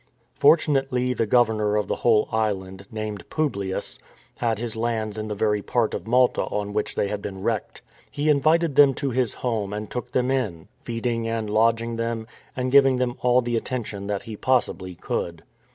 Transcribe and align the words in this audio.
Fortunately 0.33 1.13
the 1.13 1.27
governor 1.27 1.75
of 1.75 1.87
the 1.87 1.97
whole 1.97 2.27
island, 2.31 2.87
named 2.89 3.23
Publius, 3.29 3.99
had 4.37 4.57
his 4.57 4.75
lands 4.75 5.15
in 5.15 5.27
the 5.27 5.35
very 5.35 5.61
part 5.61 5.93
of 5.93 6.07
Malta 6.07 6.45
on 6.45 6.73
which 6.73 6.95
they 6.95 7.07
had 7.07 7.21
336 7.21 7.81
FINISHING 8.11 8.25
THE 8.25 8.33
COURSE 8.33 8.33
been 8.33 8.33
wrecked. 8.33 8.45
He 8.49 8.51
invited 8.67 8.75
them 8.75 8.93
to 8.95 9.11
his 9.11 9.33
home 9.45 9.73
and 9.73 9.91
took 9.91 10.09
them 10.09 10.31
in— 10.31 10.67
feeding 10.81 11.27
and 11.27 11.51
lodging 11.51 11.97
them, 11.97 12.25
and 12.55 12.71
giving 12.71 12.95
them 12.97 13.13
all 13.21 13.41
the 13.41 13.55
attention 13.55 14.07
that 14.07 14.23
he 14.23 14.35
possibly 14.35 14.95
could. 14.95 15.43